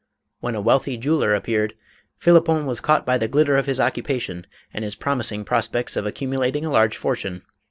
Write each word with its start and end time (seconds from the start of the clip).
When 0.39 0.55
a 0.55 0.61
wealthy 0.61 0.97
jeweller 0.97 1.35
appeared, 1.35 1.75
Phlippon 2.17 2.65
was 2.65 2.81
caught 2.81 3.05
by 3.05 3.19
the 3.19 3.27
glitter 3.27 3.55
of 3.55 3.67
his 3.67 3.79
occupation 3.79 4.47
and 4.73 4.83
his 4.83 4.95
promising 4.95 5.45
pros 5.45 5.67
pects 5.69 5.95
of 5.95 6.07
accumulating 6.07 6.65
a 6.65 6.71
large 6.71 6.97
fortune. 6.97 7.43